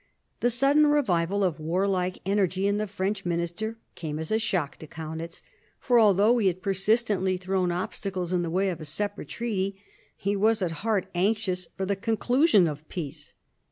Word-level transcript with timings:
The 0.39 0.49
sudden 0.49 0.87
revival 0.87 1.43
of 1.43 1.59
warlike 1.59 2.17
energy 2.25 2.65
in 2.65 2.77
the 2.77 2.87
French 2.87 3.23
minister 3.23 3.77
came 3.93 4.17
as 4.17 4.31
a 4.31 4.39
shock 4.39 4.77
to 4.77 4.87
Kaunitz; 4.87 5.43
for 5.79 5.99
although 5.99 6.39
he 6.39 6.47
had 6.47 6.63
persistently 6.63 7.37
thrown 7.37 7.71
obstacles 7.71 8.33
in 8.33 8.41
the 8.41 8.49
way 8.49 8.69
of 8.71 8.81
a 8.81 8.85
separate 8.85 9.27
treaty, 9.29 9.79
he 10.17 10.35
was 10.35 10.63
at 10.63 10.71
heart 10.81 11.05
anxious 11.13 11.67
for 11.77 11.85
the 11.85 11.95
conclusion 11.95 12.67
of 12.67 12.89
peace. 12.89 13.33